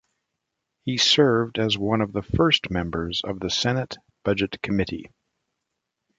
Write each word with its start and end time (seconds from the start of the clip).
He 0.83 0.97
served 0.97 1.59
as 1.59 1.77
one 1.77 2.01
of 2.01 2.11
the 2.11 2.23
first 2.23 2.71
members 2.71 3.21
of 3.23 3.39
the 3.39 3.51
Senate 3.51 3.97
Budget 4.23 4.59
Committee. 4.63 5.11